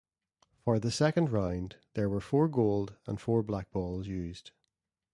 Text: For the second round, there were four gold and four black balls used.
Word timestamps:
For 0.63 0.79
the 0.79 0.89
second 0.89 1.31
round, 1.31 1.75
there 1.93 2.09
were 2.09 2.21
four 2.21 2.47
gold 2.47 2.95
and 3.05 3.21
four 3.21 3.43
black 3.43 3.69
balls 3.69 4.07
used. 4.07 4.49